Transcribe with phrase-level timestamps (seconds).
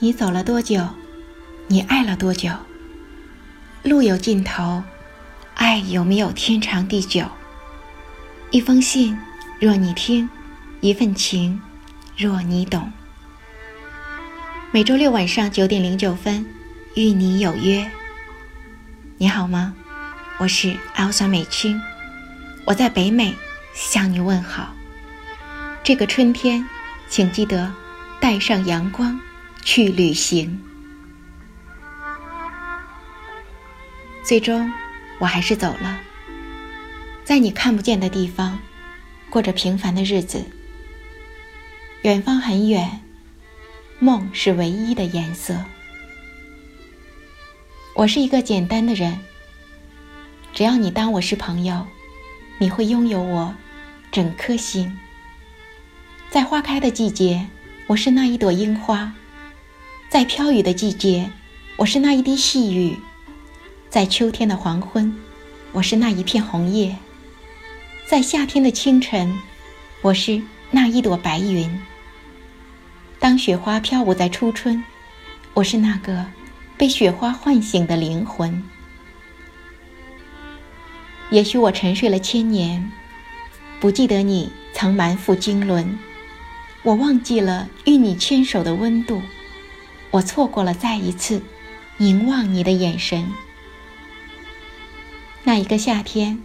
[0.00, 0.90] 你走了多久？
[1.66, 2.52] 你爱了多久？
[3.82, 4.84] 路有尽头，
[5.54, 7.26] 爱有没有天长地久？
[8.52, 9.18] 一封信，
[9.58, 10.28] 若你听；
[10.80, 11.60] 一份情，
[12.16, 12.92] 若你懂。
[14.70, 16.46] 每周六晚上九点零九分，
[16.94, 17.90] 与你有约。
[19.16, 19.74] 你好吗？
[20.38, 21.82] 我是 Elsa 美青，
[22.64, 23.34] 我在北美
[23.74, 24.72] 向你问好。
[25.82, 26.64] 这个春天，
[27.08, 27.74] 请记得
[28.20, 29.20] 带上阳光。
[29.70, 30.58] 去旅行，
[34.24, 34.72] 最终
[35.18, 36.00] 我还是走了，
[37.22, 38.58] 在你看不见的地方，
[39.28, 40.42] 过着平凡的日子。
[42.00, 43.02] 远方很远，
[43.98, 45.62] 梦是唯一的颜色。
[47.94, 49.18] 我是一个简单的人，
[50.54, 51.86] 只要你当我是朋友，
[52.56, 53.54] 你会拥有我
[54.10, 54.98] 整颗心。
[56.30, 57.46] 在花开的季节，
[57.86, 59.12] 我是那一朵樱花。
[60.08, 61.30] 在飘雨的季节，
[61.76, 62.96] 我是那一滴细雨；
[63.90, 65.14] 在秋天的黄昏，
[65.70, 66.96] 我是那一片红叶；
[68.08, 69.36] 在夏天的清晨，
[70.00, 71.78] 我是那一朵白云。
[73.18, 74.82] 当雪花飘舞在初春，
[75.52, 76.24] 我是那个
[76.78, 78.64] 被雪花唤醒的灵魂。
[81.28, 82.90] 也许我沉睡了千年，
[83.78, 85.98] 不记得你曾满腹经纶，
[86.82, 89.20] 我忘记了与你牵手的温度。
[90.10, 91.42] 我错过了再一次
[91.98, 93.30] 凝望你的眼神。
[95.44, 96.42] 那一个夏天，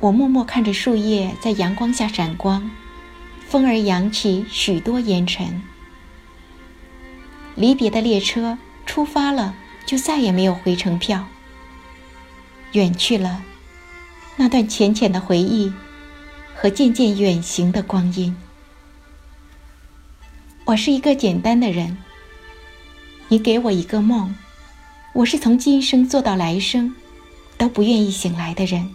[0.00, 2.70] 我默默看着树叶在阳光下闪光，
[3.46, 5.62] 风儿扬起许多烟尘。
[7.54, 9.54] 离别的列车出发了，
[9.86, 11.26] 就再也没有回程票。
[12.72, 13.42] 远去了
[14.36, 15.72] 那段浅浅的回忆
[16.54, 18.36] 和渐渐远行的光阴。
[20.64, 21.96] 我是一个简单的人。
[23.28, 24.34] 你给我一个梦，
[25.14, 26.94] 我是从今生做到来生，
[27.56, 28.94] 都不愿意醒来的人。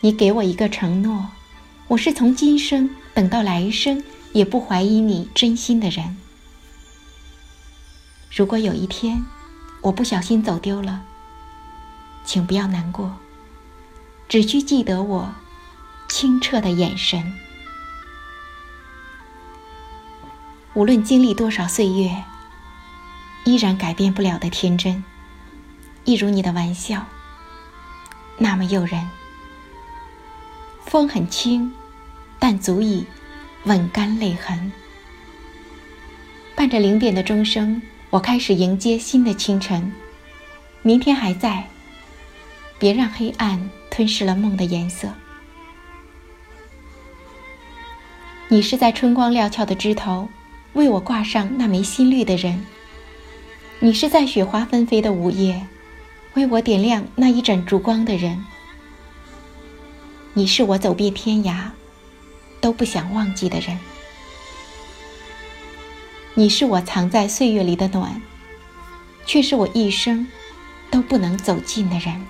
[0.00, 1.28] 你给我一个承诺，
[1.88, 4.02] 我是从今生等到来生，
[4.32, 6.16] 也不怀疑你真心的人。
[8.34, 9.22] 如果有一天
[9.82, 11.02] 我不小心走丢了，
[12.24, 13.18] 请不要难过，
[14.30, 15.34] 只需记得我
[16.08, 17.34] 清澈的眼神。
[20.72, 22.24] 无论经历多少岁月。
[23.46, 25.04] 依然改变不了的天真，
[26.04, 27.06] 一如你的玩笑，
[28.38, 29.08] 那么诱人。
[30.84, 31.72] 风很轻，
[32.40, 33.06] 但足以
[33.62, 34.72] 吻干泪痕。
[36.56, 37.80] 伴着零点的钟声，
[38.10, 39.92] 我开始迎接新的清晨。
[40.82, 41.68] 明天还在，
[42.80, 45.08] 别让黑暗吞噬了梦的颜色。
[48.48, 50.28] 你是在春光料峭的枝头，
[50.72, 52.66] 为我挂上那枚新绿的人。
[53.78, 55.66] 你是在雪花纷飞的午夜，
[56.34, 58.42] 为我点亮那一盏烛光的人。
[60.32, 61.68] 你是我走遍天涯
[62.58, 63.78] 都不想忘记的人。
[66.32, 68.20] 你是我藏在岁月里的暖，
[69.26, 70.26] 却是我一生
[70.90, 72.26] 都不能走近的人。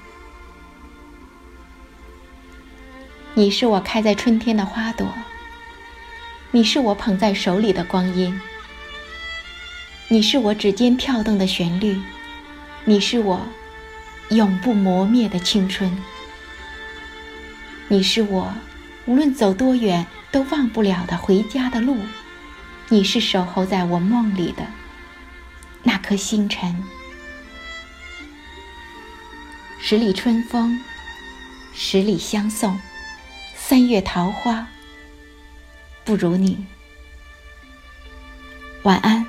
[3.34, 5.08] 你是我开在春天的花朵，
[6.50, 8.38] 你是我捧在手里的光阴。
[10.08, 12.00] 你是我指尖跳动的旋律，
[12.84, 13.44] 你是我
[14.30, 16.00] 永不磨灭的青春，
[17.88, 18.54] 你是我
[19.06, 21.98] 无论走多远都忘不了的回家的路，
[22.88, 24.64] 你是守候在我梦里的
[25.82, 26.84] 那颗星辰。
[29.80, 30.80] 十里春风，
[31.74, 32.80] 十里相送，
[33.56, 34.68] 三月桃花，
[36.04, 36.64] 不如你。
[38.84, 39.26] 晚安。